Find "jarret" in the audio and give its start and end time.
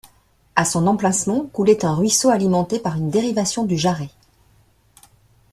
3.77-4.09